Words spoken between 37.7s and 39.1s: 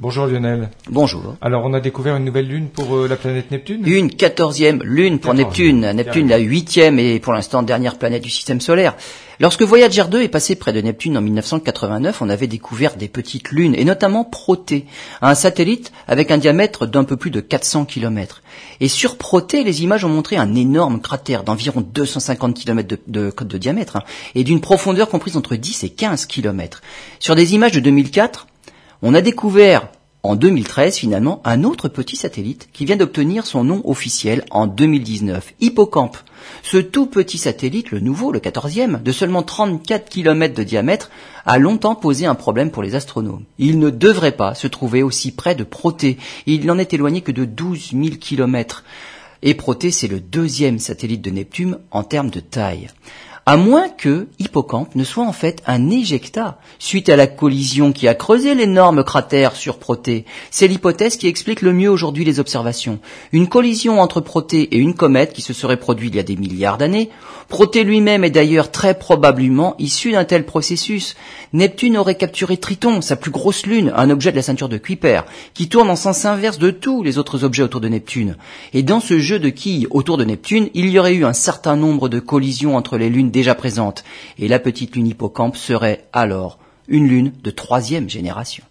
le nouveau, le 14e,